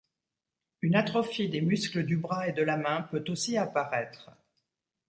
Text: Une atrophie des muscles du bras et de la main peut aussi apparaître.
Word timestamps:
Une 0.81 0.95
atrophie 0.95 1.47
des 1.47 1.61
muscles 1.61 2.01
du 2.03 2.17
bras 2.17 2.47
et 2.47 2.53
de 2.53 2.63
la 2.63 2.75
main 2.75 3.03
peut 3.03 3.23
aussi 3.27 3.55
apparaître. 3.55 4.31